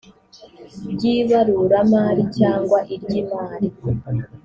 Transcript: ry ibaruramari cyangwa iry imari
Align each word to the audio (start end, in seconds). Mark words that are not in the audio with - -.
ry 0.93 1.03
ibaruramari 1.17 2.23
cyangwa 2.37 2.77
iry 2.95 3.11
imari 3.21 3.67